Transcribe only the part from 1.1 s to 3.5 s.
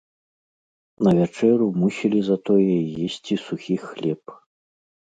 вячэру мусілі затое есці